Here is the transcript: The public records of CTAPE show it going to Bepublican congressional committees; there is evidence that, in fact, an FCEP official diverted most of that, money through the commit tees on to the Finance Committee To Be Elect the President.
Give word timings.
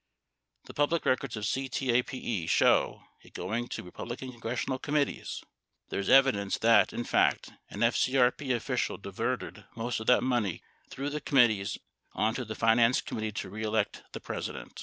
The 0.65 0.73
public 0.73 1.05
records 1.05 1.37
of 1.37 1.43
CTAPE 1.43 2.49
show 2.49 3.03
it 3.21 3.35
going 3.35 3.67
to 3.67 3.83
Bepublican 3.83 4.31
congressional 4.31 4.79
committees; 4.79 5.43
there 5.89 5.99
is 5.99 6.09
evidence 6.09 6.57
that, 6.57 6.91
in 6.91 7.03
fact, 7.03 7.51
an 7.69 7.81
FCEP 7.81 8.55
official 8.55 8.97
diverted 8.97 9.65
most 9.75 9.99
of 9.99 10.07
that, 10.07 10.23
money 10.23 10.63
through 10.89 11.11
the 11.11 11.21
commit 11.21 11.49
tees 11.51 11.77
on 12.13 12.33
to 12.33 12.43
the 12.43 12.55
Finance 12.55 12.99
Committee 13.01 13.31
To 13.31 13.51
Be 13.51 13.61
Elect 13.61 14.01
the 14.13 14.19
President. 14.19 14.79